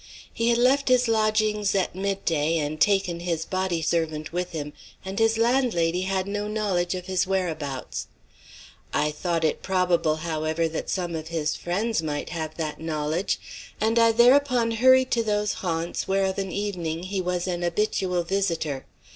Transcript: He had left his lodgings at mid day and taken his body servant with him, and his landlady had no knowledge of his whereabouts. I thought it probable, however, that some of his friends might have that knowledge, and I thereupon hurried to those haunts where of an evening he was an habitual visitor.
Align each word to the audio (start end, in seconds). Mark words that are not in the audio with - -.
He 0.33 0.49
had 0.49 0.57
left 0.57 0.89
his 0.89 1.07
lodgings 1.07 1.75
at 1.75 1.93
mid 1.93 2.25
day 2.25 2.57
and 2.57 2.81
taken 2.81 3.19
his 3.19 3.45
body 3.45 3.83
servant 3.83 4.33
with 4.33 4.49
him, 4.51 4.73
and 5.05 5.19
his 5.19 5.37
landlady 5.37 6.01
had 6.09 6.25
no 6.25 6.47
knowledge 6.47 6.95
of 6.95 7.05
his 7.05 7.27
whereabouts. 7.27 8.07
I 8.91 9.11
thought 9.11 9.43
it 9.43 9.61
probable, 9.61 10.15
however, 10.25 10.67
that 10.69 10.89
some 10.89 11.13
of 11.13 11.27
his 11.27 11.55
friends 11.55 12.01
might 12.01 12.29
have 12.31 12.55
that 12.57 12.81
knowledge, 12.81 13.37
and 13.79 13.99
I 13.99 14.11
thereupon 14.11 14.71
hurried 14.71 15.11
to 15.11 15.21
those 15.23 15.53
haunts 15.61 16.07
where 16.07 16.25
of 16.25 16.39
an 16.39 16.51
evening 16.51 17.03
he 17.03 17.21
was 17.21 17.45
an 17.45 17.61
habitual 17.61 18.23
visitor. 18.23 18.87